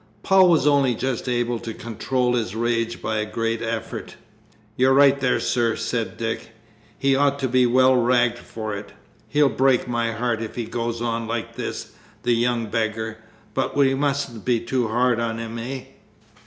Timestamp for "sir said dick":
5.39-6.53